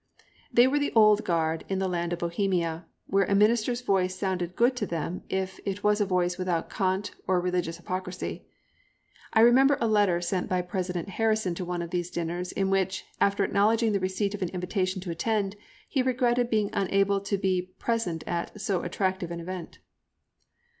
[0.51, 4.55] They were the old guard of the land of Bohemia, where a minister's voice sounded
[4.55, 8.47] good to them if it was a voice without cant or religious hypocrisy.
[9.33, 13.05] I remember a letter sent by President Harrison to one of these dinners, in which,
[13.19, 15.55] after acknowledging the receipt of an invitation to attend,
[15.87, 19.77] he regretted being unable to be present at "so attractive an event."